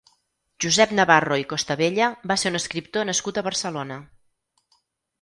Josep 0.63 0.95
Navarro 0.99 1.37
i 1.41 1.45
Costabella 1.53 2.09
va 2.33 2.39
ser 2.45 2.55
un 2.55 2.63
escriptor 2.63 3.09
nascut 3.13 3.41
a 3.41 3.47
Barcelona. 3.53 4.03